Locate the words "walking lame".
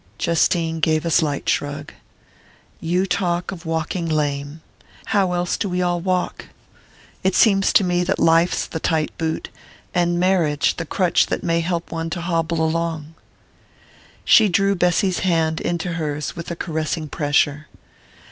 3.67-4.61